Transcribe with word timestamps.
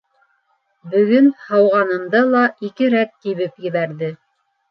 Бөгөн 0.93 1.27
һауғанымда 1.49 2.23
ла 2.31 2.41
ике 2.69 2.89
рәт 2.95 3.13
тибеп 3.27 3.63
ебәрҙе. 3.67 4.09